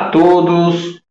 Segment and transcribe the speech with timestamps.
[0.00, 1.02] Olá a todos.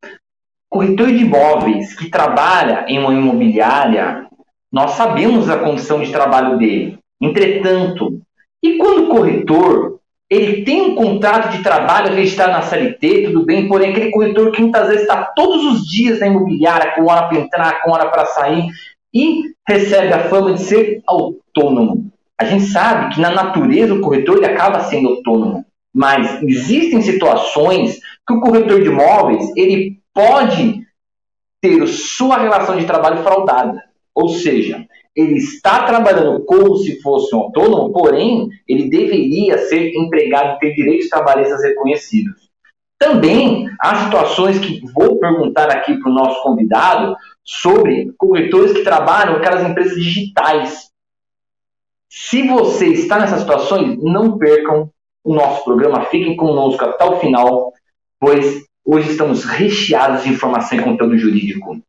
[0.67, 4.25] Corretor de imóveis que trabalha em uma imobiliária,
[4.71, 6.97] nós sabemos a condição de trabalho dele.
[7.21, 8.19] Entretanto,
[8.63, 13.67] e quando o corretor ele tem um contrato de trabalho registrado na CLT, tudo bem,
[13.67, 17.39] porém aquele corretor que muitas vezes está todos os dias na imobiliária, com hora para
[17.39, 18.69] entrar, com hora para sair,
[19.13, 22.11] e recebe a fama de ser autônomo.
[22.35, 25.63] A gente sabe que na natureza o corretor ele acaba sendo autônomo,
[25.93, 27.99] mas existem situações
[28.29, 30.85] que o corretor de imóveis ele pode
[31.59, 33.83] ter sua relação de trabalho fraudada,
[34.13, 40.55] ou seja, ele está trabalhando como se fosse um autônomo, porém ele deveria ser empregado
[40.55, 42.49] e ter direitos trabalhistas reconhecidos.
[42.99, 49.33] Também há situações que vou perguntar aqui para o nosso convidado sobre corretores que trabalham
[49.33, 50.89] com aquelas empresas digitais.
[52.07, 54.91] Se você está nessas situações, não percam
[55.23, 57.73] o nosso programa, fiquem conosco até o final,
[58.19, 61.79] pois hoje estamos recheados de informação e conteúdo jurídico.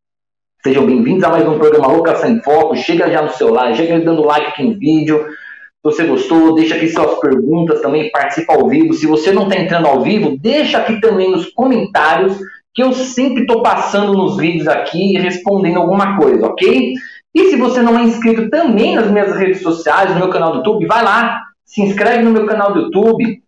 [0.63, 2.77] Sejam bem-vindos a mais um programa Locação em Foco.
[2.77, 5.27] Chega já no celular, chega dando like aqui no vídeo.
[5.27, 8.93] Se você gostou, deixa aqui suas perguntas também, participa ao vivo.
[8.93, 12.39] Se você não está entrando ao vivo, deixa aqui também nos comentários,
[12.73, 16.93] que eu sempre estou passando nos vídeos aqui e respondendo alguma coisa, ok?
[17.35, 20.59] E se você não é inscrito também nas minhas redes sociais, no meu canal do
[20.59, 23.43] YouTube, vai lá, se inscreve no meu canal do YouTube.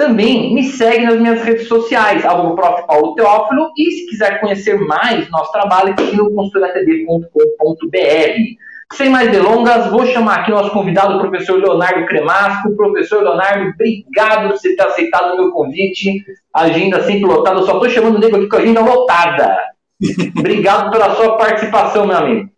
[0.00, 2.86] Também me segue nas minhas redes sociais, arroba prof.
[2.86, 8.94] Paulo Teófilo, e se quiser conhecer mais nosso trabalho, aqui no consultoratd.com.br.
[8.94, 12.74] Sem mais delongas, vou chamar aqui o nosso convidado, o professor Leonardo Cremasco.
[12.74, 16.24] Professor Leonardo, obrigado por você ter aceitado o meu convite.
[16.54, 19.54] Agenda sempre lotada, eu só estou chamando o nego aqui com a agenda lotada.
[20.34, 22.48] obrigado pela sua participação, meu amigo.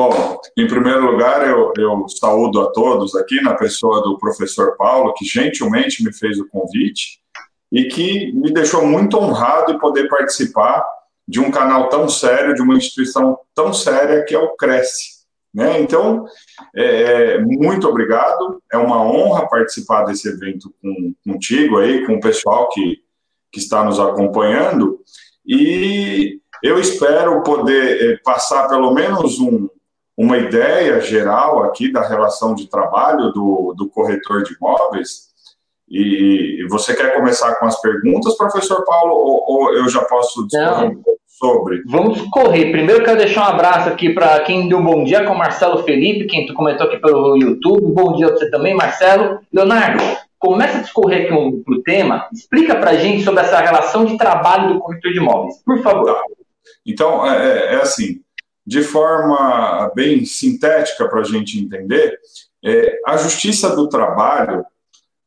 [0.00, 5.12] Bom, em primeiro lugar, eu, eu saúdo a todos aqui, na pessoa do professor Paulo,
[5.12, 7.20] que gentilmente me fez o convite
[7.70, 10.82] e que me deixou muito honrado em poder participar
[11.28, 15.26] de um canal tão sério, de uma instituição tão séria que é o Cresce.
[15.52, 15.82] Né?
[15.82, 16.24] Então,
[16.74, 16.84] é,
[17.34, 18.62] é, muito obrigado.
[18.72, 23.02] É uma honra participar desse evento com, contigo aí, com o pessoal que,
[23.52, 24.98] que está nos acompanhando.
[25.46, 29.68] E eu espero poder é, passar pelo menos um,
[30.20, 35.30] uma ideia geral aqui da relação de trabalho do, do corretor de imóveis.
[35.88, 40.90] E você quer começar com as perguntas, professor Paulo, ou, ou eu já posso discorrer
[40.90, 41.82] um pouco sobre?
[41.86, 42.70] Vamos correr.
[42.70, 45.82] Primeiro quero deixar um abraço aqui para quem deu um bom dia, com o Marcelo
[45.84, 47.94] Felipe, quem tu comentou aqui pelo YouTube.
[47.94, 49.40] Bom dia para você também, Marcelo.
[49.50, 50.04] Leonardo,
[50.38, 52.28] começa a discorrer aqui um, pro tema.
[52.30, 56.14] Explica para a gente sobre essa relação de trabalho do corretor de imóveis, por favor.
[56.14, 56.22] Tá.
[56.86, 58.20] Então, é, é, é assim,
[58.70, 62.16] de forma bem sintética para a gente entender,
[62.64, 64.64] é, a justiça do trabalho,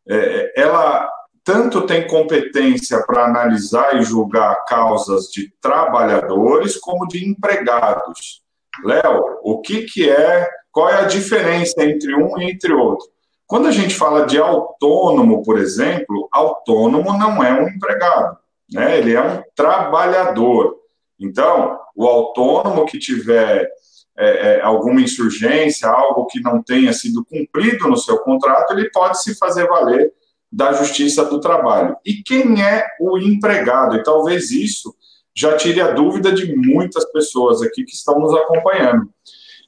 [0.08, 1.10] é, ela
[1.44, 8.42] tanto tem competência para analisar e julgar causas de trabalhadores como de empregados.
[8.86, 13.06] Léo, o que, que é, qual é a diferença entre um e entre outro?
[13.46, 18.38] Quando a gente fala de autônomo, por exemplo, autônomo não é um empregado,
[18.72, 18.98] né?
[18.98, 20.78] ele é um trabalhador.
[21.20, 23.70] Então, o autônomo que tiver
[24.18, 29.22] é, é, alguma insurgência, algo que não tenha sido cumprido no seu contrato, ele pode
[29.22, 30.14] se fazer valer
[30.52, 31.96] da Justiça do Trabalho.
[32.06, 33.96] E quem é o empregado?
[33.96, 34.94] E talvez isso
[35.36, 39.10] já tire a dúvida de muitas pessoas aqui que estão nos acompanhando.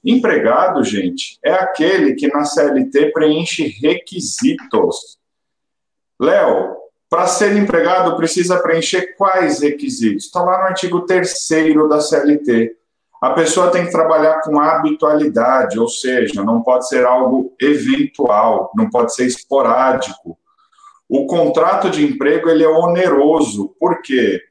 [0.03, 5.17] Empregado, gente, é aquele que na CLT preenche requisitos.
[6.22, 6.75] Léo,
[7.09, 10.25] para ser empregado precisa preencher quais requisitos?
[10.25, 11.47] Está lá no artigo 3
[11.89, 12.75] da CLT.
[13.21, 18.89] A pessoa tem que trabalhar com habitualidade, ou seja, não pode ser algo eventual, não
[18.89, 20.38] pode ser esporádico
[21.07, 24.41] o contrato de emprego ele é oneroso, porque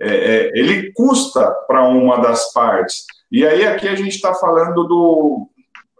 [0.00, 3.04] é, é, ele custa para uma das partes.
[3.30, 5.48] E aí aqui a gente está falando do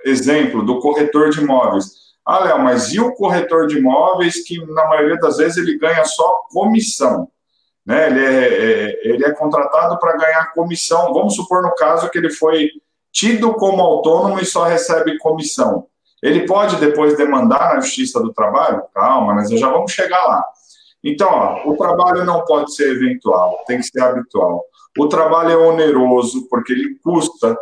[0.05, 2.10] exemplo do corretor de imóveis.
[2.31, 6.05] Ah, Léo, mas e o corretor de imóveis que na maioria das vezes ele ganha
[6.05, 7.29] só comissão?
[7.85, 8.07] Né?
[8.07, 11.13] Ele, é, é ele é contratado para ganhar comissão.
[11.13, 12.71] Vamos supor no caso que ele foi
[13.11, 15.89] tido como autônomo e só recebe comissão.
[16.23, 18.85] Ele pode depois demandar na Justiça do Trabalho?
[18.95, 20.45] Calma, mas já vamos chegar lá.
[21.03, 24.63] Então, ó, o trabalho não pode ser eventual, tem que ser habitual.
[24.97, 27.59] O trabalho é oneroso, porque ele custa.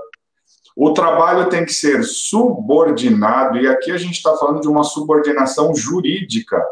[0.81, 5.75] O trabalho tem que ser subordinado, e aqui a gente está falando de uma subordinação
[5.75, 6.65] jurídica.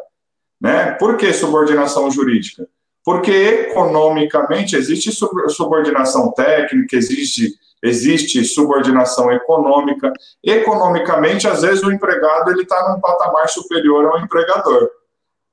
[0.61, 0.93] Né?
[0.93, 2.69] Por que subordinação jurídica?
[3.05, 5.11] Porque economicamente existe
[5.49, 10.13] subordinação técnica, existe existe subordinação econômica.
[10.43, 14.89] Economicamente, às vezes o empregado ele está num patamar superior ao empregador.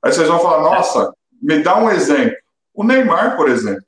[0.00, 1.12] Aí vocês vão falar, nossa,
[1.42, 2.36] me dá um exemplo.
[2.72, 3.84] O Neymar, por exemplo.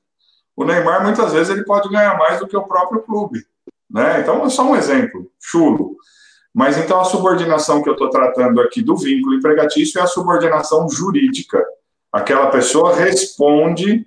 [0.57, 3.47] O Neymar, muitas vezes, ele pode ganhar mais do que o próprio clube.
[3.91, 4.21] Né?
[4.21, 5.97] Então, é só um exemplo, chulo.
[6.57, 10.89] Mas então a subordinação que eu estou tratando aqui do vínculo empregatício é a subordinação
[10.89, 11.63] jurídica.
[12.11, 14.07] Aquela pessoa responde,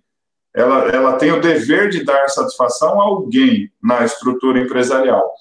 [0.55, 5.31] ela, ela tem o dever de dar satisfação a alguém na estrutura empresarial.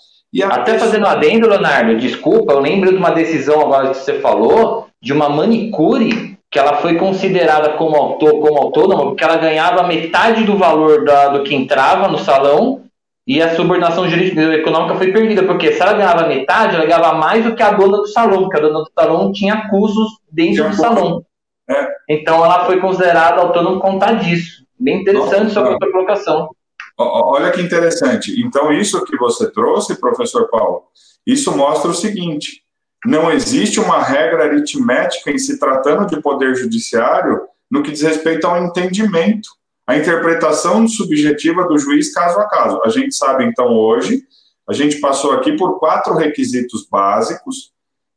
[0.44, 0.90] Até pessoa...
[0.90, 5.30] fazendo adendo, Leonardo, desculpa, eu lembro de uma decisão agora que você falou, de uma
[5.30, 11.06] manicure que ela foi considerada como, autor, como autônoma, porque ela ganhava metade do valor
[11.06, 12.84] da, do que entrava no salão
[13.28, 17.44] e a subordinação jurídica econômica foi perdida, porque se ela ganhava metade, ela ganhava mais
[17.44, 20.74] do que a dona do salão, porque a dona do salão tinha custos dentro do
[20.74, 21.22] salão.
[21.68, 21.88] É.
[22.08, 24.64] Então ela foi considerada autônoma por conta disso.
[24.80, 26.48] Bem interessante Nossa, sua colocação.
[26.96, 28.40] Olha que interessante.
[28.40, 30.84] Então, isso que você trouxe, professor Paulo,
[31.26, 32.62] isso mostra o seguinte:
[33.04, 38.46] não existe uma regra aritmética em se tratando de poder judiciário no que diz respeito
[38.46, 39.50] ao entendimento,
[39.88, 42.78] a interpretação subjetiva do juiz caso a caso.
[42.84, 44.22] A gente sabe, então, hoje,
[44.68, 47.72] a gente passou aqui por quatro requisitos básicos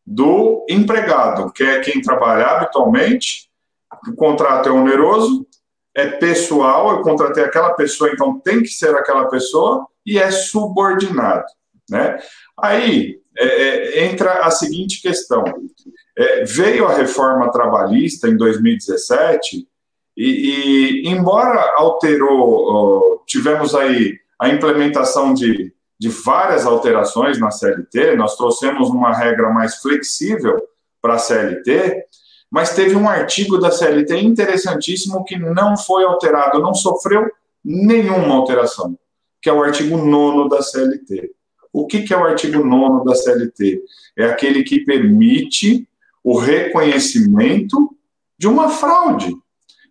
[0.06, 3.50] do empregado, que é quem trabalha habitualmente,
[4.06, 5.47] o contrato é oneroso,
[5.95, 11.45] é pessoal, eu contratei aquela pessoa, então tem que ser aquela pessoa, e é subordinado.
[11.89, 12.19] Né?
[12.62, 15.45] Aí é, é, entra a seguinte questão:
[16.17, 19.70] é, veio a reforma trabalhista em 2017,
[20.23, 28.35] e, e embora alterou, tivemos aí a implementação de, de várias alterações na CLT, nós
[28.35, 30.62] trouxemos uma regra mais flexível
[31.01, 32.06] para a CLT,
[32.51, 37.29] mas teve um artigo da CLT interessantíssimo que não foi alterado, não sofreu
[37.63, 38.97] nenhuma alteração,
[39.41, 41.31] que é o artigo 9 da CLT.
[41.74, 43.81] O que, que é o artigo 9 da CLT?
[44.17, 45.88] É aquele que permite
[46.24, 47.95] o reconhecimento
[48.38, 49.35] de uma fraude.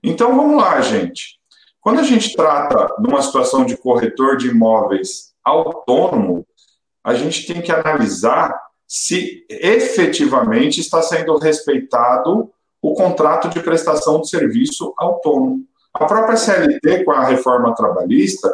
[0.03, 1.39] Então vamos lá, gente.
[1.81, 6.47] Quando a gente trata de uma situação de corretor de imóveis autônomo,
[7.03, 8.55] a gente tem que analisar
[8.87, 12.51] se efetivamente está sendo respeitado
[12.83, 15.65] o contrato de prestação de serviço autônomo.
[15.95, 18.53] A própria CLT, com a reforma trabalhista,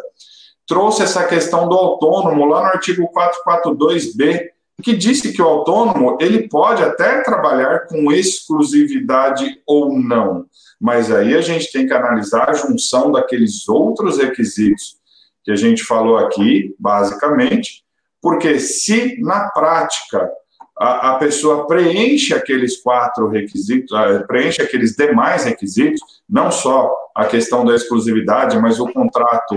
[0.66, 4.50] trouxe essa questão do autônomo lá no artigo 442B,
[4.82, 10.44] que disse que o autônomo ele pode até trabalhar com exclusividade ou não,
[10.80, 14.96] mas aí a gente tem que analisar a junção daqueles outros requisitos
[15.42, 17.84] que a gente falou aqui, basicamente,
[18.20, 20.28] porque se na prática
[20.78, 23.96] a, a pessoa preenche aqueles quatro requisitos,
[24.26, 29.56] preenche aqueles demais requisitos, não só a questão da exclusividade, mas o contrato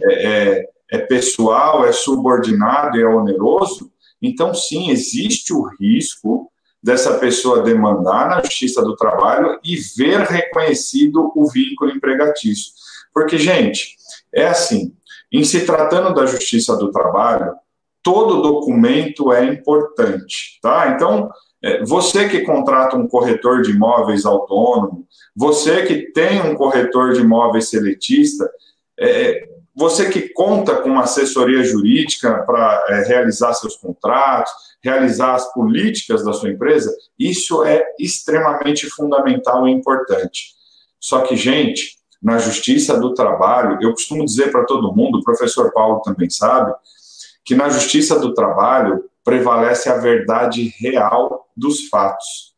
[0.00, 3.90] é, é, é pessoal, é subordinado e é oneroso,
[4.26, 6.50] então sim, existe o risco
[6.82, 12.72] dessa pessoa demandar na Justiça do Trabalho e ver reconhecido o vínculo empregatício.
[13.12, 13.96] Porque, gente,
[14.34, 14.92] é assim,
[15.32, 17.54] em se tratando da Justiça do Trabalho,
[18.02, 20.90] todo documento é importante, tá?
[20.90, 21.30] Então,
[21.62, 27.22] é, você que contrata um corretor de imóveis autônomo, você que tem um corretor de
[27.22, 28.46] imóveis seletista,
[29.00, 35.52] é, você que conta com uma assessoria jurídica para é, realizar seus contratos, realizar as
[35.52, 40.54] políticas da sua empresa, isso é extremamente fundamental e importante.
[41.00, 45.72] Só que, gente, na justiça do trabalho, eu costumo dizer para todo mundo, o professor
[45.72, 46.72] Paulo também sabe,
[47.44, 52.54] que na justiça do trabalho prevalece a verdade real dos fatos.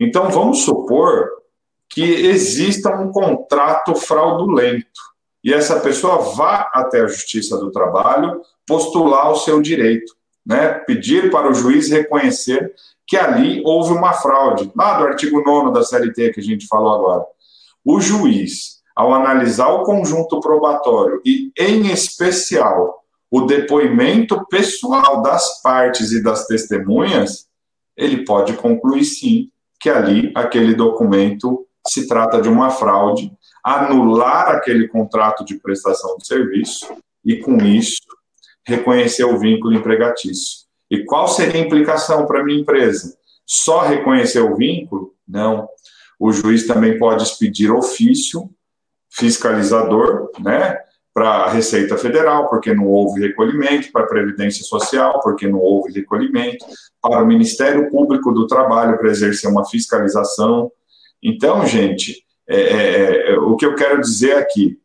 [0.00, 1.28] Então, vamos supor
[1.88, 5.15] que exista um contrato fraudulento
[5.46, 10.12] e essa pessoa vá até a justiça do trabalho postular o seu direito,
[10.44, 10.70] né?
[10.80, 12.74] pedir para o juiz reconhecer
[13.06, 16.92] que ali houve uma fraude, lá do artigo 9 da CLT que a gente falou
[16.92, 17.24] agora.
[17.84, 26.10] O juiz, ao analisar o conjunto probatório e, em especial, o depoimento pessoal das partes
[26.10, 27.46] e das testemunhas,
[27.96, 29.48] ele pode concluir sim
[29.78, 33.30] que ali aquele documento se trata de uma fraude,
[33.66, 36.86] anular aquele contrato de prestação de serviço
[37.24, 38.00] e, com isso,
[38.64, 40.66] reconhecer o vínculo empregatício.
[40.88, 43.16] E qual seria a implicação para a minha empresa?
[43.44, 45.12] Só reconhecer o vínculo?
[45.26, 45.68] Não.
[46.16, 48.48] O juiz também pode expedir ofício
[49.10, 50.78] fiscalizador, né?
[51.12, 55.90] para a Receita Federal, porque não houve recolhimento, para a Previdência Social, porque não houve
[55.90, 56.64] recolhimento,
[57.00, 60.70] para o Ministério Público do Trabalho, para exercer uma fiscalização.
[61.22, 64.78] Então, gente, é, é, é, o que eu quero dizer aqui,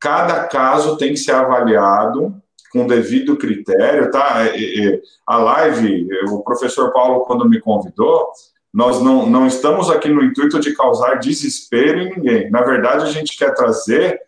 [0.00, 2.34] cada caso tem que ser avaliado
[2.72, 4.46] com devido critério, tá?
[4.46, 8.28] É, é, a live, o professor Paulo, quando me convidou,
[8.72, 12.50] nós não, não estamos aqui no intuito de causar desespero em ninguém.
[12.50, 14.20] Na verdade, a gente quer trazer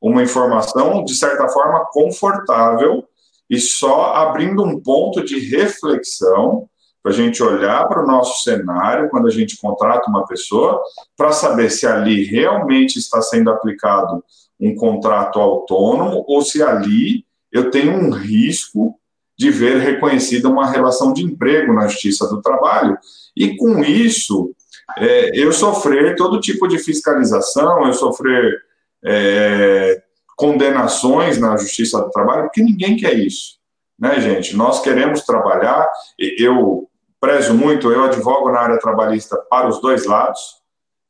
[0.00, 3.04] uma informação, de certa forma, confortável
[3.48, 6.68] e só abrindo um ponto de reflexão
[7.04, 10.82] para a gente olhar para o nosso cenário quando a gente contrata uma pessoa,
[11.14, 14.24] para saber se ali realmente está sendo aplicado
[14.58, 18.98] um contrato autônomo ou se ali eu tenho um risco
[19.36, 22.96] de ver reconhecida uma relação de emprego na Justiça do Trabalho.
[23.36, 24.54] E com isso,
[24.96, 28.62] é, eu sofrer todo tipo de fiscalização, eu sofrer
[29.04, 30.02] é,
[30.38, 33.58] condenações na Justiça do Trabalho, porque ninguém quer isso.
[33.98, 34.56] Né, gente?
[34.56, 35.86] Nós queremos trabalhar,
[36.18, 36.88] eu
[37.24, 40.40] prezo muito, eu advogo na área trabalhista para os dois lados,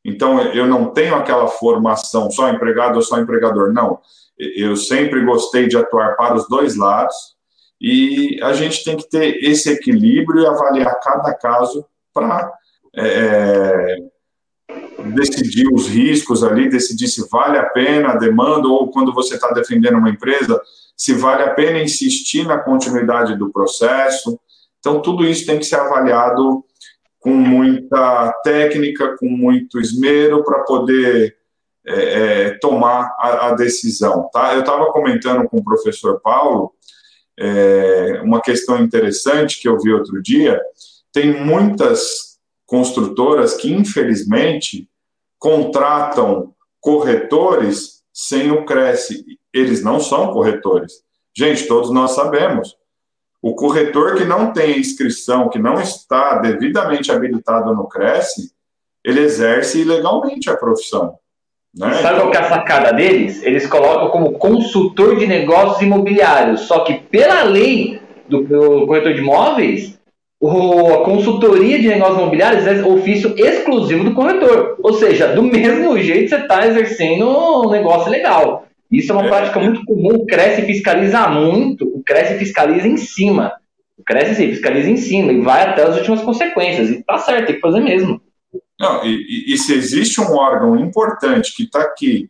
[0.05, 3.99] então eu não tenho aquela formação só empregado ou só empregador, não.
[4.39, 7.17] Eu sempre gostei de atuar para os dois lados,
[7.81, 12.53] e a gente tem que ter esse equilíbrio e avaliar cada caso para
[12.97, 13.97] é,
[15.17, 19.51] decidir os riscos ali, decidir se vale a pena a demanda ou quando você está
[19.51, 20.61] defendendo uma empresa,
[20.97, 24.39] se vale a pena insistir na continuidade do processo.
[24.85, 26.63] Então, tudo isso tem que ser avaliado
[27.19, 31.35] com muita técnica, com muito esmero para poder
[31.87, 34.29] é, é, tomar a, a, decisão.
[34.31, 34.53] Tá?
[34.53, 36.75] Eu estava comentando com o professor Paulo
[37.39, 40.61] é, uma questão interessante que eu vi outro dia:
[41.11, 44.87] tem muitas construtoras que, infelizmente,
[45.39, 49.25] contratam corretores sem o Cresce.
[49.51, 50.93] Eles não são corretores.
[51.35, 52.77] Gente, todos nós sabemos.
[53.45, 58.53] O corretor que não tem inscrição, que não está devidamente habilitado no Cresce,
[59.05, 61.17] ele exerce ilegalmente a profissão.
[61.77, 61.93] Né?
[62.01, 63.43] Sabe qual é a sacada deles?
[63.43, 66.63] Eles colocam como consultor de negócios imobiliários.
[66.63, 70.01] Só que pela lei do, do corretor de imóveis,
[70.41, 74.79] o, a consultoria de negócios imobiliários é ofício exclusivo do corretor.
[74.83, 78.65] Ou seja, do mesmo jeito você está exercendo um negócio legal.
[78.95, 79.29] Isso é uma é.
[79.29, 80.15] prática muito comum.
[80.15, 81.85] O Cresce fiscaliza muito.
[81.87, 83.53] O Cresce fiscaliza em cima.
[83.99, 86.91] O Cresce sim, fiscaliza em cima e vai até as últimas consequências.
[86.91, 88.21] E tá certo, tem que fazer mesmo.
[88.79, 92.29] Não, e, e, se existe um órgão importante que está aqui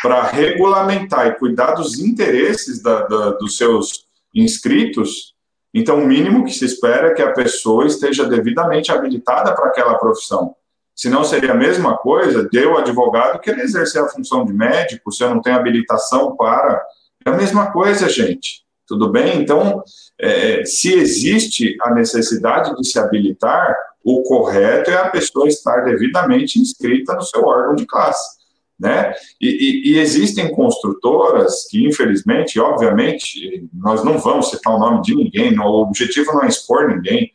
[0.00, 5.34] para regulamentar e cuidar dos interesses da, da, dos seus inscritos,
[5.74, 9.98] então o mínimo que se espera é que a pessoa esteja devidamente habilitada para aquela
[9.98, 10.54] profissão.
[11.02, 15.24] Senão seria a mesma coisa de eu, advogado, querer exercer a função de médico se
[15.24, 16.80] eu não tenho habilitação para.
[17.26, 18.62] É a mesma coisa, gente.
[18.86, 19.42] Tudo bem?
[19.42, 19.82] Então,
[20.16, 26.60] é, se existe a necessidade de se habilitar, o correto é a pessoa estar devidamente
[26.60, 28.40] inscrita no seu órgão de classe.
[28.78, 29.12] Né?
[29.40, 35.16] E, e, e, existem construtoras que, infelizmente, obviamente, nós não vamos citar o nome de
[35.16, 37.32] ninguém, o objetivo não é expor ninguém,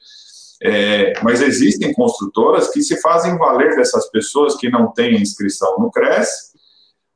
[0.63, 5.91] é, mas existem construtoras que se fazem valer dessas pessoas que não têm inscrição no
[5.91, 6.27] CRES,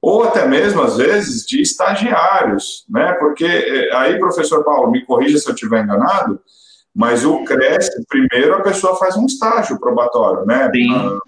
[0.01, 3.13] ou até mesmo, às vezes, de estagiários, né?
[3.13, 6.39] Porque é, aí, professor Paulo, me corrija se eu estiver enganado,
[6.93, 10.69] mas o CRESP, primeiro a pessoa faz um estágio probatório, né?
[10.73, 10.93] Sim.
[10.93, 11.19] Ah,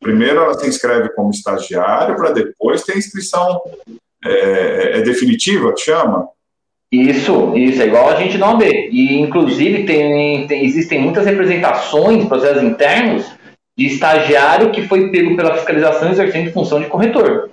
[0.00, 3.60] primeiro ela se inscreve como estagiário, para depois ter inscrição
[4.24, 6.28] é, é, definitiva, que chama?
[6.90, 8.88] Isso, isso, é igual a gente não vê.
[8.90, 13.26] E, inclusive, tem, tem, existem muitas representações, processos internos,
[13.76, 17.50] de estagiário que foi pego pela fiscalização exercendo função de corretor.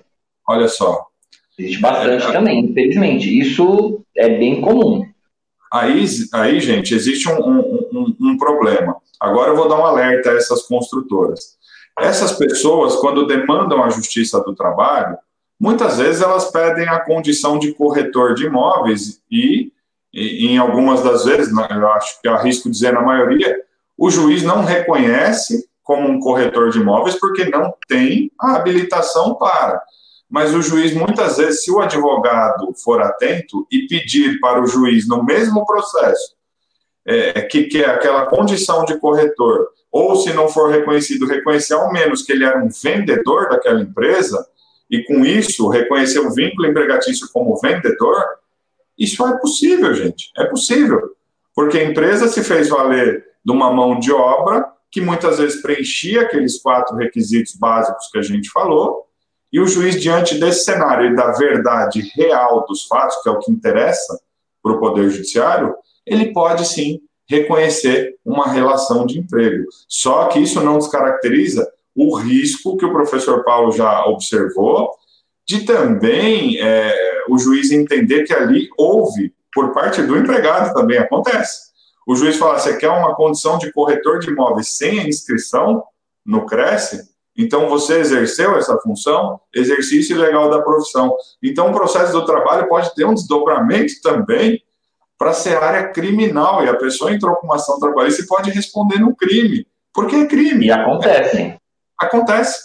[0.48, 1.08] Olha só.
[1.58, 3.40] Existe bastante é, também, infelizmente.
[3.40, 5.06] Isso é bem comum.
[5.72, 8.96] Aí, aí gente, existe um, um, um, um problema.
[9.20, 11.58] Agora eu vou dar um alerta a essas construtoras.
[12.00, 15.18] Essas pessoas, quando demandam a justiça do trabalho,
[15.60, 19.72] muitas vezes elas pedem a condição de corretor de imóveis e,
[20.14, 23.56] e em algumas das vezes, eu acho que arrisco dizer na maioria,
[23.98, 29.82] o juiz não reconhece como um corretor de imóveis porque não tem a habilitação para.
[30.30, 35.08] Mas o juiz, muitas vezes, se o advogado for atento e pedir para o juiz,
[35.08, 36.36] no mesmo processo,
[37.06, 42.24] é, que quer aquela condição de corretor, ou se não for reconhecido, reconhecer ao menos
[42.24, 44.44] que ele era um vendedor daquela empresa,
[44.94, 48.24] e com isso reconhecer o vínculo empregatício como vendedor,
[48.96, 51.16] isso é possível, gente, é possível,
[51.56, 56.22] porque a empresa se fez valer de uma mão de obra que muitas vezes preenchia
[56.22, 59.08] aqueles quatro requisitos básicos que a gente falou,
[59.52, 63.40] e o juiz, diante desse cenário e da verdade real dos fatos, que é o
[63.40, 64.22] que interessa
[64.62, 69.66] para o Poder Judiciário, ele pode sim reconhecer uma relação de emprego.
[69.88, 74.92] Só que isso não descaracteriza o risco que o professor Paulo já observou
[75.46, 81.74] de também é, o juiz entender que ali houve, por parte do empregado também acontece,
[82.08, 85.84] o juiz fala: você quer uma condição de corretor de imóveis sem a inscrição
[86.26, 87.14] no Cresce?
[87.36, 91.16] Então, você exerceu essa função, exercício legal da profissão.
[91.42, 94.62] Então, o processo do trabalho pode ter um desdobramento também
[95.18, 99.00] para ser área criminal, e a pessoa entrou com uma ação trabalhista e pode responder
[99.00, 100.68] no crime, porque é crime.
[100.68, 101.56] E acontece.
[102.00, 102.60] Acontece.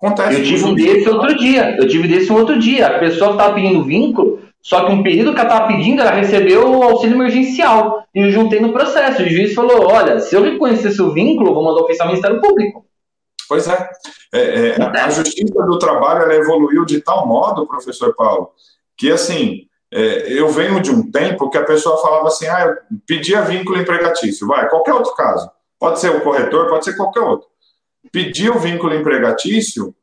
[0.00, 0.38] Acontece.
[0.38, 1.76] Eu tive um desse outro dia.
[1.78, 2.86] Eu tive desse outro dia.
[2.88, 6.70] A pessoa estava pedindo vínculo, só que um período que ela estava pedindo, ela recebeu
[6.70, 8.04] o auxílio emergencial.
[8.14, 9.22] E eu juntei no processo.
[9.22, 12.40] O juiz falou: olha, se eu reconhecer seu vínculo, eu vou mandar oficial ao Ministério
[12.40, 12.84] Público.
[13.48, 13.90] Pois é.
[14.32, 18.50] é, é a justiça do trabalho ela evoluiu de tal modo, professor Paulo,
[18.96, 22.98] que assim, é, eu venho de um tempo que a pessoa falava assim: ah, eu
[23.06, 25.50] pedia vínculo empregatício, vai, qualquer outro caso.
[25.78, 27.46] Pode ser o corretor, pode ser qualquer outro.
[28.10, 29.94] Pedia o vínculo empregatício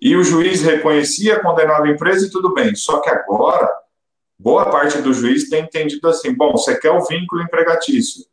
[0.00, 2.74] e o juiz reconhecia, condenava a empresa e tudo bem.
[2.74, 3.70] Só que agora,
[4.38, 8.24] boa parte do juiz tem entendido assim: bom, você quer o vínculo empregatício,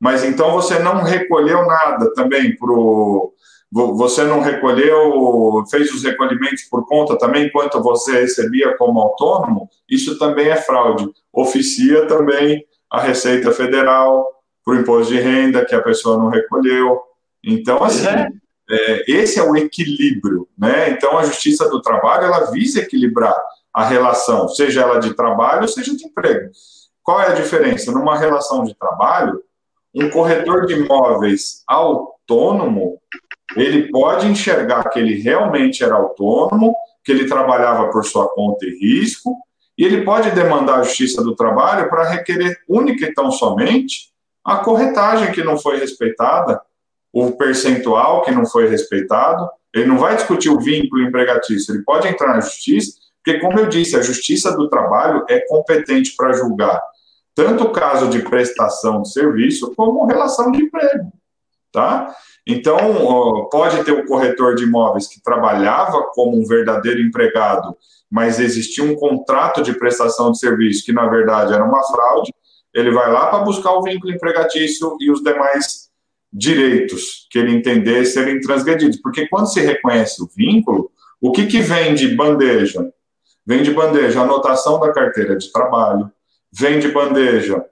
[0.00, 3.32] mas então você não recolheu nada também para o
[3.76, 10.16] você não recolheu, fez os recolhimentos por conta também, enquanto você recebia como autônomo, isso
[10.16, 11.10] também é fraude.
[11.32, 14.30] Oficia também a Receita Federal
[14.64, 17.02] por imposto de renda que a pessoa não recolheu.
[17.42, 18.28] Então, assim, é.
[18.70, 20.90] É, esse é o equilíbrio, né?
[20.90, 23.36] Então, a Justiça do Trabalho, ela visa equilibrar
[23.72, 26.50] a relação, seja ela de trabalho, seja de emprego.
[27.02, 27.92] Qual é a diferença?
[27.92, 29.42] Numa relação de trabalho,
[29.94, 32.98] um corretor de imóveis autônomo,
[33.56, 38.78] ele pode enxergar que ele realmente era autônomo, que ele trabalhava por sua conta e
[38.78, 39.36] risco,
[39.76, 44.12] e ele pode demandar a Justiça do Trabalho para requerer única e tão somente
[44.44, 46.60] a corretagem que não foi respeitada,
[47.14, 49.48] o percentual que não foi respeitado.
[49.72, 52.92] Ele não vai discutir o vínculo empregatício, ele pode entrar na Justiça,
[53.24, 56.80] porque, como eu disse, a Justiça do Trabalho é competente para julgar
[57.34, 61.12] tanto o caso de prestação de serviço como relação de emprego,
[61.72, 62.14] tá?
[62.46, 67.76] Então, pode ter um corretor de imóveis que trabalhava como um verdadeiro empregado,
[68.10, 72.32] mas existia um contrato de prestação de serviço que, na verdade, era uma fraude.
[72.72, 75.88] Ele vai lá para buscar o vínculo empregatício e os demais
[76.34, 79.00] direitos que ele entender serem transgredidos.
[79.00, 82.90] Porque quando se reconhece o vínculo, o que, que vem de bandeja?
[83.46, 86.10] Vem de bandeja anotação da carteira de trabalho,
[86.52, 87.64] vem de bandeja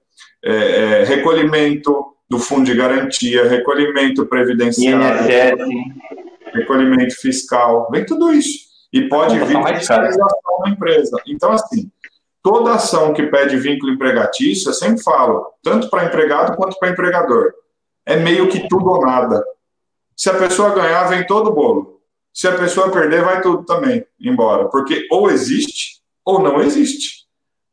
[0.45, 5.27] é, é, recolhimento do fundo de garantia, recolhimento previdenciário,
[6.55, 8.71] recolhimento fiscal, vem tudo isso.
[8.93, 11.17] E pode vir vir fiscalização da empresa.
[11.27, 11.91] Então, assim,
[12.43, 17.53] toda ação que pede vínculo empregatício, eu sempre falo, tanto para empregado quanto para empregador,
[18.07, 19.45] é meio que tudo ou nada.
[20.17, 22.01] Se a pessoa ganhar, vem todo o bolo.
[22.33, 24.69] Se a pessoa perder, vai tudo também embora.
[24.69, 27.27] Porque ou existe ou não existe.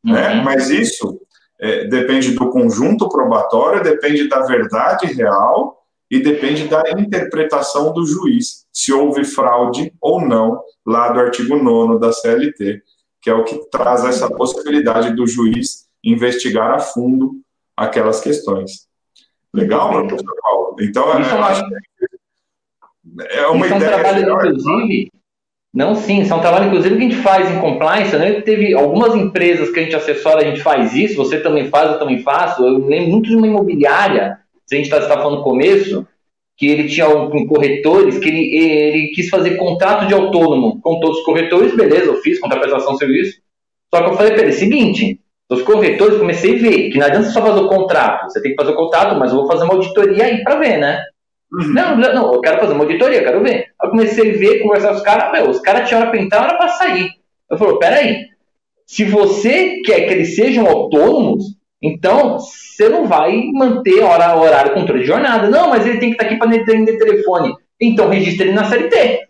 [0.04, 0.12] Né?
[0.12, 0.36] Uhum.
[0.38, 0.42] Né?
[0.44, 1.22] Mas isso
[1.60, 5.78] é, depende do conjunto probatório, depende da verdade real
[6.10, 12.00] e depende da interpretação do juiz, se houve fraude ou não, lá do artigo 9
[12.00, 12.82] da CLT,
[13.22, 17.34] que é o que traz essa possibilidade do juiz investigar a fundo
[17.78, 18.89] aquelas questões.
[19.54, 20.76] Legal, professor Paulo?
[20.80, 21.16] Então, é,
[23.38, 23.92] é uma Isso ideia.
[23.92, 25.12] É um trabalho, inclusive,
[25.72, 28.16] não, sim, isso é um trabalho, inclusive, que a gente faz em compliance.
[28.18, 28.42] Né?
[28.42, 32.00] Teve algumas empresas que a gente assessora, a gente faz isso, você também faz, eu
[32.00, 32.64] também faço.
[32.64, 36.08] Eu lembro muito de uma imobiliária, se a gente está tá falando no começo,
[36.58, 41.20] que ele tinha um, corretores, que ele, ele quis fazer contrato de autônomo com todos
[41.20, 43.40] os corretores, beleza, eu fiz, contraprestação de serviço.
[43.94, 47.30] Só que eu falei para ele, seguinte, os corretores, comecei a ver que não adianta
[47.30, 49.74] só fazer o contrato, você tem que fazer o contrato, mas eu vou fazer uma
[49.74, 51.02] auditoria aí para ver, né?
[51.52, 51.74] Uhum.
[51.74, 53.56] Não, não, eu quero fazer uma auditoria, quero ver.
[53.82, 56.22] Aí eu comecei a ver, conversar com os caras, meu, os caras tinham hora pra
[56.22, 57.10] entrar, hora pra sair.
[57.50, 58.26] Eu falei, peraí,
[58.86, 61.44] se você quer que eles sejam autônomos,
[61.82, 65.50] então você não vai manter hora, horário, controle de jornada.
[65.50, 67.54] Não, mas ele tem que estar aqui para atender telefone.
[67.82, 69.29] Então registre ele na CLT.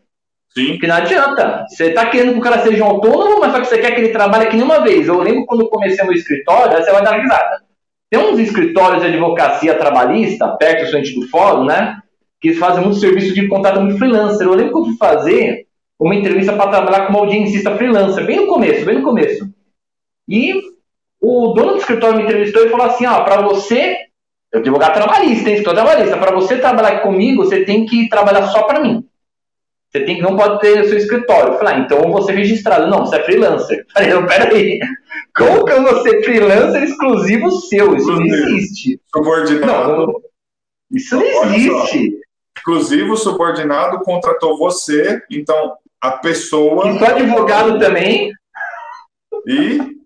[0.53, 0.71] Sim.
[0.71, 1.65] Porque não adianta.
[1.67, 4.01] Você está querendo que o cara seja um autônomo, mas só que você quer que
[4.01, 5.07] ele trabalhe aqui nenhuma vez.
[5.07, 7.63] Eu lembro quando comecei meu escritório, aí você vai dar risada.
[8.09, 12.01] Tem uns escritórios de advocacia trabalhista, perto do frente do fórum, né?
[12.41, 14.47] que fazem muito serviço de contato muito freelancer.
[14.47, 15.67] Eu lembro que eu fui fazer
[15.99, 19.49] uma entrevista para trabalhar como audiencista freelancer, bem no começo, bem no começo.
[20.27, 20.53] E
[21.21, 23.97] o dono do escritório me entrevistou e falou assim: ó, para você,
[24.53, 28.63] eu advogado trabalhista, hein, escritório trabalhista, para você trabalhar comigo, você tem que trabalhar só
[28.63, 29.03] para mim.
[29.91, 31.53] Você tem que não pode ter seu escritório.
[31.53, 32.89] Eu falei, ah, então eu vou ser registrado.
[32.89, 33.79] Não, você é freelancer.
[33.89, 34.79] Eu falei, não, peraí.
[35.35, 37.95] Como que eu vou ser freelancer exclusivo seu?
[37.95, 39.01] Isso não existe.
[39.15, 40.07] Subordinado.
[40.07, 40.13] Não,
[40.91, 42.19] isso não existe.
[42.59, 46.91] Inclusive, o subordinado contratou você, então a pessoa.
[46.91, 48.31] E advogado também.
[49.47, 49.97] E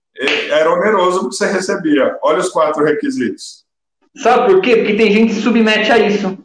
[0.49, 2.17] era oneroso que você recebia.
[2.21, 3.63] Olha os quatro requisitos.
[4.17, 4.77] Sabe por quê?
[4.77, 6.37] Porque tem gente que se submete a isso.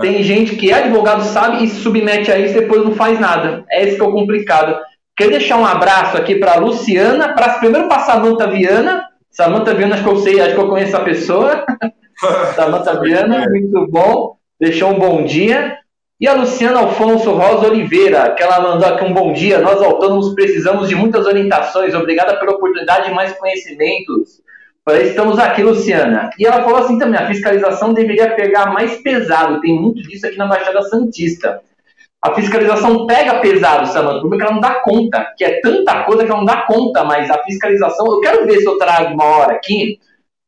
[0.00, 3.20] Tem gente que é advogado, sabe, e se submete a isso e depois não faz
[3.20, 3.64] nada.
[3.70, 4.76] É isso que é o complicado.
[5.16, 9.06] Quero deixar um abraço aqui para Luciana, para primeiro para Samanta Viana.
[9.30, 11.64] Samanta Viana, acho que eu sei, acho que eu conheço a pessoa.
[12.56, 14.36] Samanta Viana, muito bom.
[14.60, 15.78] Deixou um bom dia.
[16.20, 19.58] E a Luciana Alfonso Rosa Oliveira, que ela mandou aqui um bom dia.
[19.58, 21.94] Nós autônomos precisamos de muitas orientações.
[21.94, 24.42] Obrigada pela oportunidade e mais conhecimentos.
[24.92, 26.28] Estamos aqui, Luciana.
[26.38, 29.60] E ela falou assim também: a fiscalização deveria pegar mais pesado.
[29.60, 31.62] Tem muito disso aqui na Baixada Santista.
[32.20, 36.30] A fiscalização pega pesado, Samanta, porque ela não dá conta, que é tanta coisa que
[36.30, 38.06] ela não dá conta, mas a fiscalização.
[38.06, 39.98] Eu quero ver se eu trago uma hora aqui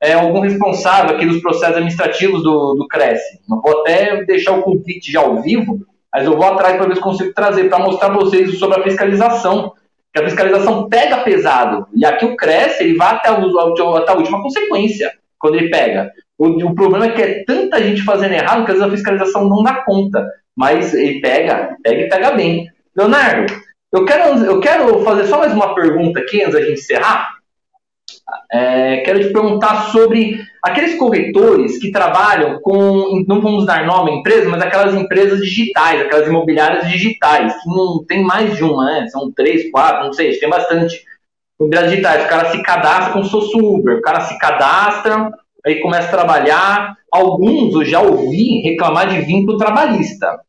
[0.02, 3.40] é, algum responsável aqui dos processos administrativos do, do Cresce.
[3.50, 5.80] Eu vou até deixar o convite já ao vivo,
[6.12, 8.82] mas eu vou atrás para ver se consigo trazer, para mostrar para vocês sobre a
[8.82, 9.72] fiscalização
[10.18, 11.86] a fiscalização pega pesado.
[11.94, 16.12] E aqui o Cresce, ele vai até, o, até a última consequência quando ele pega.
[16.38, 19.48] O, o, problema é que é tanta gente fazendo errado que às vezes a fiscalização
[19.48, 20.26] não dá conta.
[20.56, 22.70] Mas ele pega, pega e pega bem.
[22.96, 23.52] Leonardo,
[23.92, 27.36] eu quero, eu quero fazer só mais uma pergunta aqui antes da gente encerrar.
[28.50, 34.14] É, quero te perguntar sobre aqueles corretores que trabalham com, não vamos dar nome à
[34.14, 39.06] empresa, mas aquelas empresas digitais, aquelas imobiliárias digitais, que não tem mais de uma, né?
[39.08, 41.02] São três, quatro, não sei, tem bastante
[41.58, 42.24] imobiliárias digitais.
[42.24, 45.30] O cara se cadastra como se fosse Uber, o cara se cadastra,
[45.64, 46.96] aí começa a trabalhar.
[47.12, 50.45] Alguns eu já ouvi reclamar de vínculo trabalhista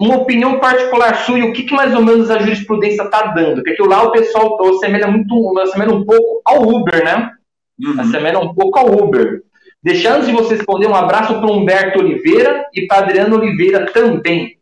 [0.00, 3.62] uma opinião particular sua e o que, que mais ou menos a jurisprudência está dando?
[3.62, 7.30] Porque lá o pessoal assemelha muito, assemelha um pouco ao Uber, né?
[7.78, 8.00] Uhum.
[8.00, 9.42] Assemelha um pouco ao Uber.
[9.82, 14.58] Deixando de você responder, um abraço para Humberto Oliveira e para Adriano Oliveira também.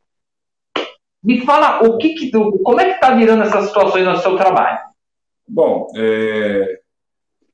[1.22, 4.78] Me fala o que, que como é que está virando essas situações no seu trabalho?
[5.46, 6.80] Bom, é,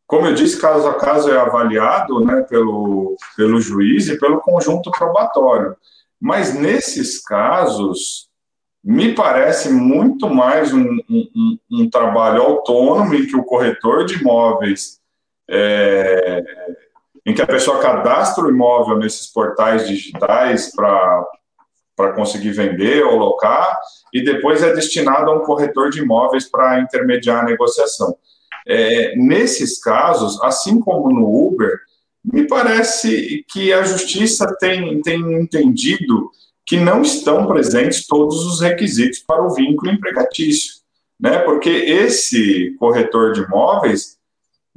[0.07, 4.91] como eu disse, caso a caso é avaliado né, pelo, pelo juiz e pelo conjunto
[4.91, 5.77] probatório.
[6.25, 8.31] Mas nesses casos,
[8.83, 15.01] me parece muito mais um, um, um trabalho autônomo em que o corretor de imóveis,
[15.47, 16.43] é,
[17.27, 23.79] em que a pessoa cadastra o imóvel nesses portais digitais para conseguir vender ou locar,
[24.11, 28.17] e depois é destinado a um corretor de imóveis para intermediar a negociação.
[28.67, 31.81] É, nesses casos, assim como no Uber,
[32.25, 36.31] me parece que a justiça tem, tem entendido
[36.65, 40.77] que não estão presentes todos os requisitos para o vínculo empregatício,
[41.21, 41.39] né?
[41.41, 44.17] Porque esse corretor de imóveis,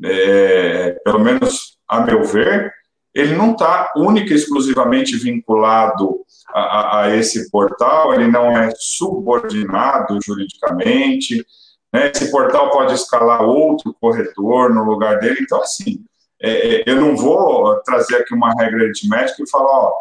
[0.04, 2.74] é, pelo menos a meu ver,
[3.16, 8.70] ele não está única e exclusivamente vinculado a, a, a, esse portal, ele não é
[8.78, 11.44] subordinado juridicamente,
[11.92, 12.12] né?
[12.14, 16.04] esse portal pode escalar outro corretor no lugar dele, então, assim,
[16.42, 19.94] é, é, eu não vou trazer aqui uma regra aritmética e falar, ó,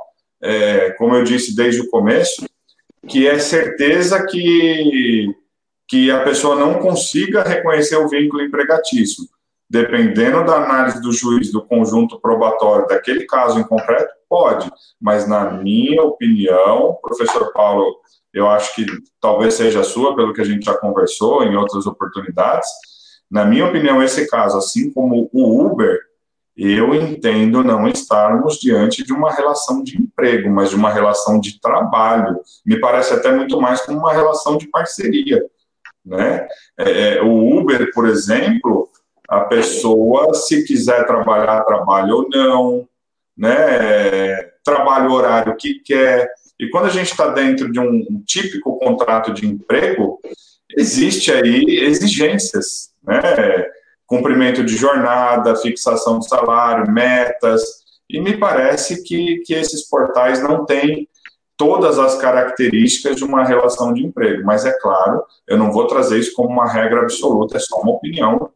[0.42, 2.46] é, como eu disse desde o começo,
[3.08, 5.34] que é certeza que,
[5.88, 9.24] que a pessoa não consiga reconhecer o vínculo empregatício.
[9.68, 14.70] Dependendo da análise do juiz do conjunto probatório daquele caso em concreto, pode,
[15.00, 17.96] mas na minha opinião, professor Paulo,
[18.32, 18.86] eu acho que
[19.20, 22.68] talvez seja a sua, pelo que a gente já conversou em outras oportunidades,
[23.30, 25.98] na minha opinião, esse caso, assim como o Uber,
[26.56, 31.60] eu entendo não estarmos diante de uma relação de emprego, mas de uma relação de
[31.60, 32.40] trabalho.
[32.64, 35.44] Me parece até muito mais como uma relação de parceria.
[36.04, 36.46] Né?
[36.78, 38.88] É, é o Uber, por exemplo,
[39.28, 42.88] a pessoa, se quiser trabalhar, trabalha ou não,
[43.36, 44.42] né?
[44.64, 46.30] trabalha o horário que quer.
[46.58, 50.18] E quando a gente está dentro de um típico contrato de emprego,
[50.74, 53.20] existe aí exigências, né?
[54.06, 57.62] Cumprimento de jornada, fixação de salário, metas,
[58.08, 61.08] e me parece que, que esses portais não têm
[61.56, 64.44] todas as características de uma relação de emprego.
[64.44, 67.92] Mas é claro, eu não vou trazer isso como uma regra absoluta, é só uma
[67.92, 68.50] opinião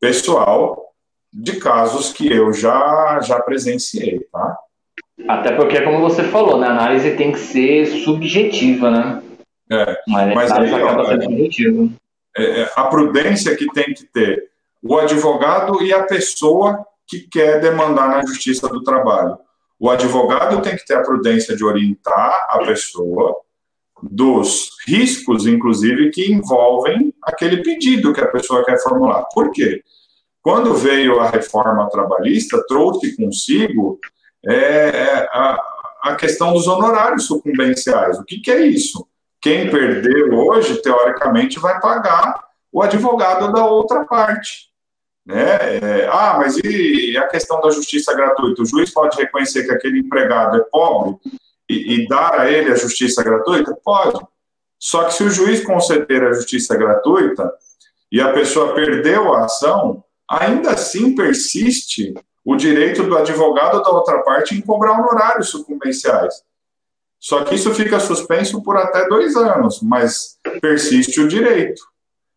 [0.00, 0.92] pessoal
[1.32, 4.56] de casos que eu já, já presenciei, tá?
[5.26, 9.22] Até porque, como você falou, né, a análise tem que ser subjetiva, né?
[9.70, 11.88] É, mas, mas aí, acaba sendo subjetiva.
[12.36, 14.47] É, é, a prudência que tem que ter
[14.82, 19.38] o advogado e a pessoa que quer demandar na Justiça do Trabalho.
[19.78, 23.36] O advogado tem que ter a prudência de orientar a pessoa
[24.02, 29.24] dos riscos, inclusive, que envolvem aquele pedido que a pessoa quer formular.
[29.32, 29.82] Por quê?
[30.42, 33.98] Quando veio a reforma trabalhista, trouxe consigo
[34.46, 35.58] é, é a,
[36.02, 38.18] a questão dos honorários sucumbenciais.
[38.18, 39.06] O que, que é isso?
[39.40, 44.67] Quem perdeu hoje, teoricamente, vai pagar o advogado da outra parte.
[45.28, 45.76] Né?
[45.76, 48.62] É, ah, mas e a questão da justiça gratuita?
[48.62, 51.18] O juiz pode reconhecer que aquele empregado é pobre
[51.68, 53.76] e, e dar a ele a justiça gratuita?
[53.84, 54.18] Pode.
[54.78, 57.52] Só que se o juiz conceder a justiça gratuita
[58.10, 64.22] e a pessoa perdeu a ação, ainda assim persiste o direito do advogado da outra
[64.22, 66.42] parte em cobrar honorários sucumbenciais.
[67.20, 71.82] Só que isso fica suspenso por até dois anos, mas persiste o direito.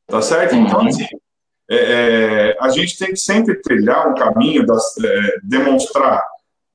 [0.08, 0.56] Tá certo?
[0.56, 0.88] Então, uhum.
[0.88, 1.08] assim,
[1.74, 6.22] é, é, a gente tem que sempre trilhar um caminho, das, é, demonstrar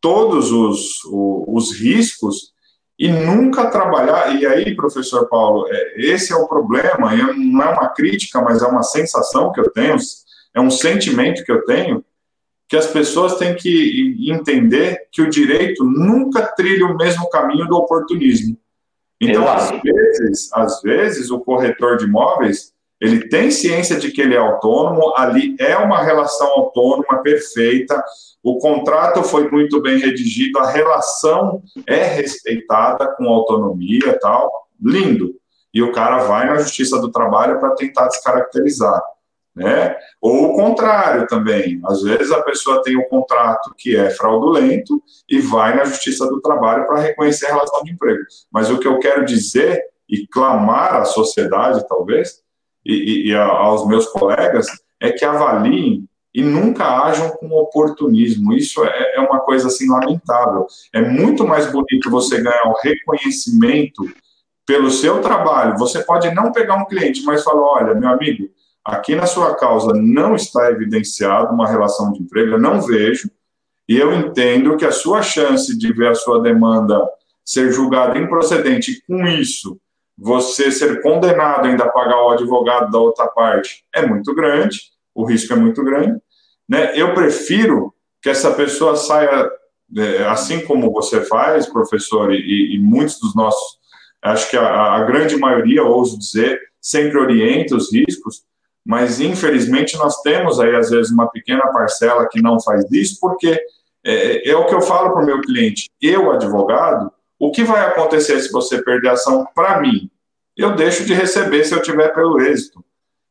[0.01, 2.55] todos os, os, os, riscos
[2.99, 4.35] e nunca trabalhar.
[4.35, 8.67] E aí, professor Paulo, é, esse é o problema, não é uma crítica, mas é
[8.67, 9.97] uma sensação que eu tenho,
[10.55, 12.03] é um sentimento que eu tenho,
[12.67, 17.77] que as pessoas têm que entender que o direito nunca trilha o mesmo caminho do
[17.77, 18.57] oportunismo.
[19.21, 24.35] Então, às vezes, às vezes, o corretor de imóveis ele tem ciência de que ele
[24.35, 28.03] é autônomo, ali é uma relação autônoma perfeita,
[28.43, 35.35] o contrato foi muito bem redigido, a relação é respeitada com autonomia tal, lindo.
[35.75, 39.03] E o cara vai na Justiça do Trabalho para tentar descaracterizar.
[39.55, 39.97] Né?
[40.21, 41.81] Ou o contrário também.
[41.87, 46.41] Às vezes a pessoa tem um contrato que é fraudulento e vai na Justiça do
[46.41, 48.23] Trabalho para reconhecer a relação de emprego.
[48.51, 52.46] Mas o que eu quero dizer e clamar à sociedade, talvez,
[52.87, 54.67] e, e, aos meus colegas
[55.01, 58.53] é que avaliem e nunca ajam com oportunismo.
[58.53, 60.67] Isso é, é uma coisa assim lamentável.
[60.93, 64.03] É muito mais bonito você ganhar o reconhecimento
[64.67, 65.79] pelo seu trabalho.
[65.79, 68.49] Você pode não pegar um cliente, mas falar: olha, meu amigo,
[68.85, 73.31] aqui na sua causa não está evidenciado uma relação de emprego, eu não vejo,
[73.89, 77.01] e eu entendo que a sua chance de ver a sua demanda
[77.45, 79.81] ser julgada improcedente com isso
[80.19, 84.81] você ser condenado ainda a pagar o advogado da outra parte é muito grande,
[85.15, 86.19] o risco é muito grande.
[86.69, 86.99] Né?
[86.99, 89.51] Eu prefiro que essa pessoa saia,
[89.97, 93.79] é, assim como você faz, professor, e, e muitos dos nossos,
[94.23, 98.43] acho que a, a, grande maioria, ouso dizer, sempre orienta os riscos,
[98.85, 103.61] mas infelizmente nós temos aí, às vezes, uma pequena parcela que não faz isso, porque
[104.05, 107.87] é, é o que eu falo para o meu cliente, eu, advogado, o que vai
[107.87, 110.11] acontecer se você perder a ação para mim?
[110.57, 112.85] Eu deixo de receber se eu tiver pelo êxito,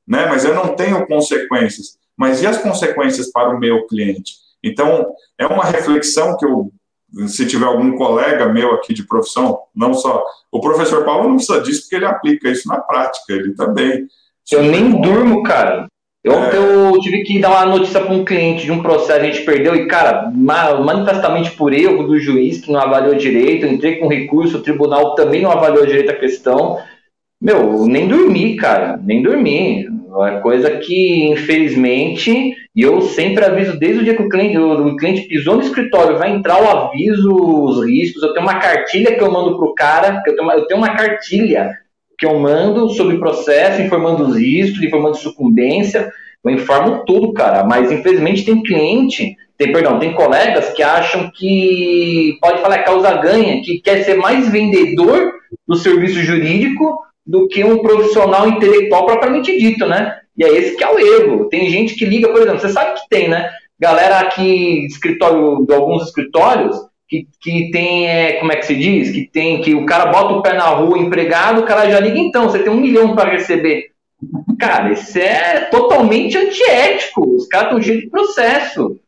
[0.08, 0.28] né?
[0.28, 1.98] Mas eu não tenho consequências.
[2.16, 4.36] Mas e as consequências para o meu cliente?
[4.64, 6.72] Então, é uma reflexão que eu,
[7.28, 10.24] se tiver algum colega meu aqui de profissão, não só.
[10.52, 14.08] O professor Paulo não precisa disso, porque ele aplica isso na prática, ele também.
[14.52, 15.88] Eu nem durmo, cara.
[16.26, 16.58] Eu, é...
[16.58, 19.46] eu tive que dar uma notícia para um cliente de um processo que a gente
[19.46, 24.08] perdeu e, cara, manifestamente por erro do juiz que não avaliou direito, eu entrei com
[24.08, 26.80] recurso, o tribunal também não avaliou direito a questão.
[27.40, 29.86] Meu, nem dormi, cara, nem dormi.
[30.28, 34.96] É coisa que, infelizmente, e eu sempre aviso desde o dia que o cliente, o,
[34.96, 38.24] cliente pisou no escritório, vai entrar o aviso, os riscos.
[38.24, 40.96] Eu tenho uma cartilha que eu mando pro cara, eu tenho uma, eu tenho uma
[40.96, 41.85] cartilha
[42.26, 46.12] que eu mando sobre processo, informando os riscos, informando sucumbência,
[46.44, 47.64] eu informo tudo, cara.
[47.64, 53.62] Mas infelizmente tem cliente, tem, perdão, tem colegas que acham que pode falar causa ganha,
[53.62, 55.34] que quer ser mais vendedor
[55.68, 60.20] do serviço jurídico do que um profissional intelectual propriamente dito, né?
[60.38, 61.48] E é esse que é o erro.
[61.50, 63.50] Tem gente que liga, por exemplo, você sabe que tem, né?
[63.80, 66.76] Galera aqui, escritório, de alguns escritórios,
[67.08, 69.12] que, que tem, é, como é que se diz?
[69.12, 72.18] Que tem, que o cara bota o pé na rua, empregado, o cara já liga,
[72.18, 73.92] então, você tem um milhão para receber.
[74.60, 77.36] Cara, isso é totalmente antiético.
[77.36, 79.00] Os caras estão cheios de processo.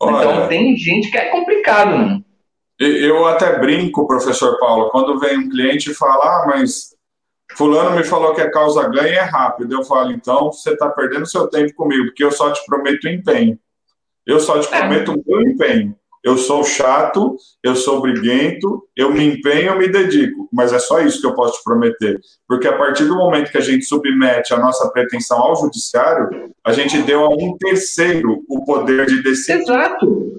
[0.00, 2.20] Olha, então tem gente que é complicado, né?
[2.78, 6.94] Eu até brinco, professor Paulo, quando vem um cliente e fala, ah, mas
[7.56, 9.74] Fulano me falou que a causa ganha é rápido.
[9.74, 13.58] Eu falo, então você está perdendo seu tempo comigo, porque eu só te prometo empenho.
[14.26, 14.78] Eu só te é.
[14.78, 15.96] prometo o meu empenho.
[16.26, 20.48] Eu sou chato, eu sou briguento, eu me empenho, eu me dedico.
[20.52, 22.18] Mas é só isso que eu posso te prometer.
[22.48, 26.72] Porque a partir do momento que a gente submete a nossa pretensão ao judiciário, a
[26.72, 29.60] gente deu a um terceiro o poder de decidir.
[29.60, 30.32] Exato.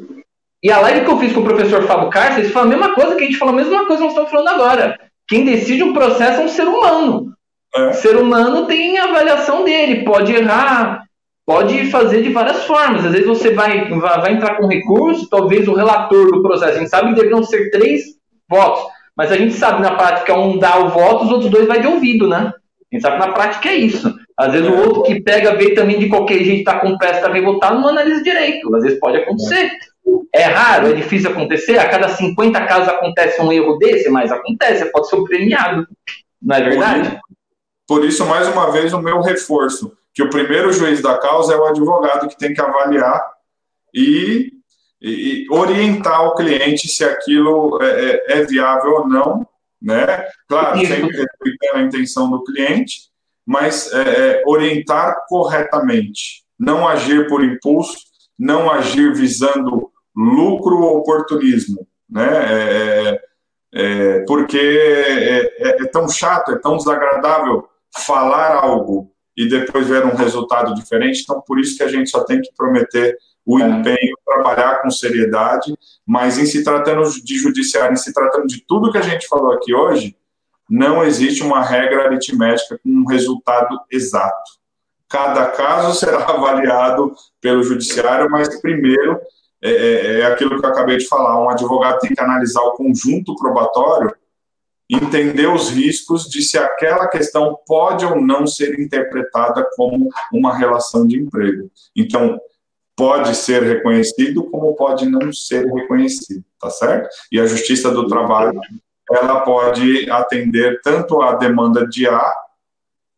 [0.62, 3.16] E a live que eu fiz com o professor Fábio Cárceres foi a mesma coisa
[3.16, 5.00] que a gente falou, a mesma coisa que nós estamos falando agora.
[5.26, 7.32] Quem decide o processo é um ser humano.
[7.74, 7.92] É.
[7.92, 11.07] O ser humano tem a avaliação dele, pode errar,
[11.48, 13.06] pode fazer de várias formas.
[13.06, 16.76] Às vezes você vai, vai, entrar com recurso, talvez o relator do processo.
[16.76, 18.04] A gente sabe que deveriam ser três
[18.50, 18.84] votos,
[19.16, 21.88] mas a gente sabe na prática um dá o voto, os outros dois vai de
[21.88, 22.52] ouvido, né?
[22.92, 24.14] A gente sabe que na prática é isso.
[24.38, 27.44] Às vezes o outro que pega, vê também de qualquer jeito, tá com pressa, vem
[27.44, 28.76] votar, não analisa direito.
[28.76, 29.72] Às vezes pode acontecer.
[30.34, 31.80] É raro, é difícil acontecer.
[31.80, 35.88] A cada 50 casos acontece um erro desse, mas acontece, pode ser premiado.
[36.42, 37.20] Não é verdade?
[37.88, 41.58] Por isso, mais uma vez, o meu reforço, que o primeiro juiz da causa é
[41.58, 43.24] o advogado que tem que avaliar
[43.94, 44.52] e,
[45.00, 49.48] e orientar o cliente se aquilo é, é, é viável ou não,
[49.80, 50.28] né?
[50.50, 53.12] Claro, sempre respeitando a intenção do cliente,
[53.46, 58.00] mas é, é, orientar corretamente, não agir por impulso,
[58.40, 62.28] não agir visando lucro ou oportunismo, né?
[62.28, 63.22] É,
[63.72, 64.58] é, porque
[65.60, 71.22] é, tão chato, é tão desagradável falar algo e depois ver um resultado diferente.
[71.22, 73.70] Então, por isso que a gente só tem que prometer o é.
[73.70, 78.92] empenho, trabalhar com seriedade, mas em se tratando de judiciário, em se tratando de tudo
[78.92, 80.18] que a gente falou aqui hoje,
[80.70, 84.58] não existe uma regra aritmética com um resultado exato.
[85.08, 89.18] Cada caso será avaliado pelo judiciário, mas primeiro
[89.62, 92.74] é, é, é aquilo que eu acabei de falar: um advogado tem que analisar o
[92.74, 94.14] conjunto probatório
[94.90, 101.06] entender os riscos de se aquela questão pode ou não ser interpretada como uma relação
[101.06, 101.70] de emprego.
[101.96, 102.40] Então,
[102.96, 107.10] pode ser reconhecido como pode não ser reconhecido, tá certo?
[107.32, 108.60] E a Justiça do Trabalho,
[109.12, 112.34] ela pode atender tanto a demanda de A,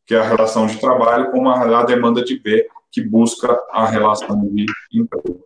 [0.06, 4.40] que é a relação de trabalho, como a, demanda de B, que busca a relação
[4.42, 5.46] de emprego.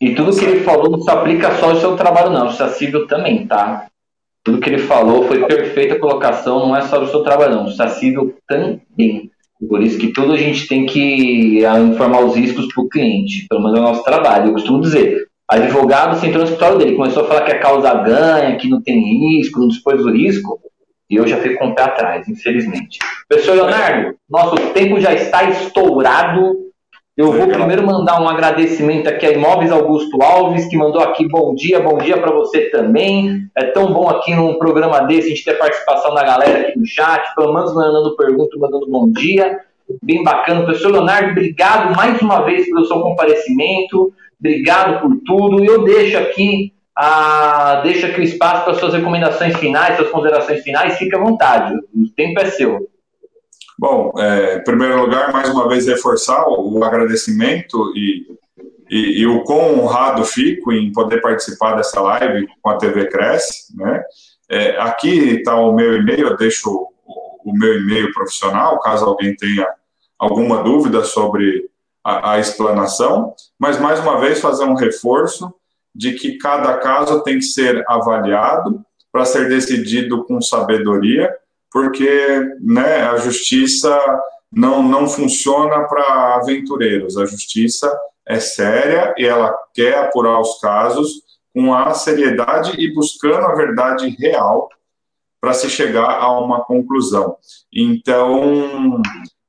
[0.00, 2.48] E tudo que ele falou não se aplica só ao seu trabalho, não.
[2.48, 3.86] Isso é civil também, tá?
[4.44, 7.68] Tudo que ele falou foi perfeita colocação, não é só do seu trabalho, não.
[7.68, 9.30] Sacível também.
[9.68, 13.46] Por isso que tudo a gente tem que ah, informar os riscos para o cliente,
[13.48, 14.48] pelo menos é o nosso trabalho.
[14.48, 17.94] Eu costumo dizer, advogado você entrou no escritório dele, começou a falar que a causa
[17.94, 20.60] ganha, que não tem risco, não dispôs do risco,
[21.08, 22.98] e eu já fico com o pé atrás, infelizmente.
[23.28, 26.63] Professor Leonardo, nosso tempo já está estourado.
[27.16, 31.54] Eu vou primeiro mandar um agradecimento aqui a Imóveis Augusto Alves, que mandou aqui bom
[31.54, 33.48] dia, bom dia para você também.
[33.56, 36.84] É tão bom aqui num programa desse a gente ter participação da galera aqui no
[36.84, 39.60] chat, pelo menos mandando pergunta, mandando bom dia.
[40.02, 40.64] Bem bacana.
[40.64, 45.64] Professor Leonardo, obrigado mais uma vez pelo seu comparecimento, obrigado por tudo.
[45.64, 50.98] Eu deixo aqui, a, deixo aqui o espaço para suas recomendações finais, suas considerações finais,
[50.98, 52.88] fique à vontade, o tempo é seu.
[53.78, 58.26] Bom, é, em primeiro lugar, mais uma vez reforçar o, agradecimento e,
[58.88, 63.76] e, e, o quão honrado fico em poder participar dessa live com a TV Cresce.
[63.76, 64.02] Né?
[64.48, 69.34] É, aqui está o meu e-mail, eu deixo o, o meu e-mail profissional, caso alguém
[69.34, 69.66] tenha
[70.18, 71.68] alguma dúvida sobre
[72.04, 75.52] a, a explanação, mas mais uma vez fazer um reforço
[75.92, 81.32] de que cada caso tem que ser avaliado para ser decidido com sabedoria
[81.74, 83.98] porque né, a justiça
[84.50, 87.16] não, não funciona para aventureiros.
[87.18, 87.92] A justiça
[88.24, 94.08] é séria e ela quer apurar os casos com a seriedade e buscando a verdade
[94.20, 94.68] real
[95.40, 97.36] para se chegar a uma conclusão.
[97.72, 99.02] Então,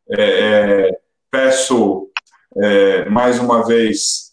[0.09, 2.09] é, é, peço
[2.57, 4.31] é, mais uma vez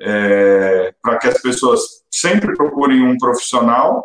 [0.00, 4.04] é, para que as pessoas sempre procurem um profissional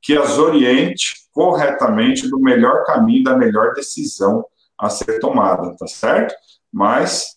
[0.00, 4.44] que as oriente corretamente do melhor caminho, da melhor decisão
[4.78, 6.34] a ser tomada, tá certo?
[6.70, 7.28] Mas,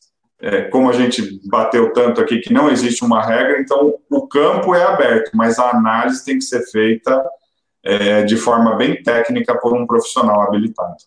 [0.42, 4.76] é, como a gente bateu tanto aqui que não existe uma regra, então o campo
[4.76, 7.26] é aberto, mas a análise tem que ser feita
[7.82, 10.98] é, de forma bem técnica por um profissional habilitado.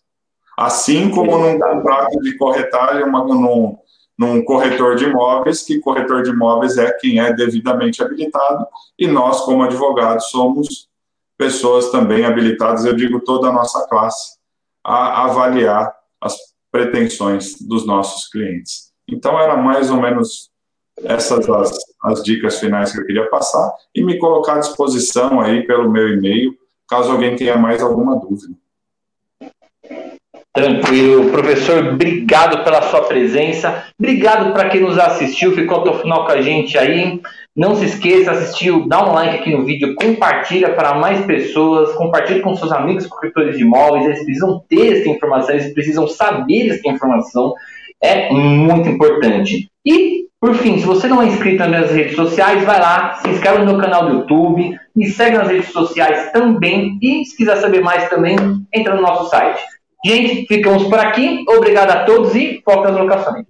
[0.56, 3.76] Assim como num contrato de corretagem, uma, num,
[4.18, 8.66] num corretor de imóveis, que corretor de imóveis é quem é devidamente habilitado,
[8.98, 10.88] e nós, como advogados, somos
[11.36, 14.36] pessoas também habilitadas, eu digo toda a nossa classe,
[14.84, 16.36] a avaliar as
[16.70, 18.92] pretensões dos nossos clientes.
[19.08, 20.50] Então, era mais ou menos
[21.04, 25.66] essas as, as dicas finais que eu queria passar e me colocar à disposição aí
[25.66, 26.54] pelo meu e-mail,
[26.88, 28.54] caso alguém tenha mais alguma dúvida.
[30.54, 31.30] Tranquilo.
[31.30, 33.84] Professor, obrigado pela sua presença.
[33.98, 37.20] Obrigado para quem nos assistiu, ficou até o final com a gente aí.
[37.56, 42.40] Não se esqueça, assistiu, dá um like aqui no vídeo, compartilha para mais pessoas, compartilhe
[42.40, 46.86] com seus amigos corretores de imóveis, eles precisam ter essa informação, eles precisam saber essa
[46.86, 47.54] informação,
[48.02, 49.70] é muito importante.
[49.86, 53.30] E, por fim, se você não é inscrito nas minhas redes sociais, vai lá, se
[53.30, 57.56] inscreve no meu canal do YouTube, me segue nas redes sociais também, e se quiser
[57.56, 58.36] saber mais também,
[58.70, 59.62] entra no nosso site.
[60.04, 63.46] Gente, ficamos por aqui, obrigado a todos e foco nas locações.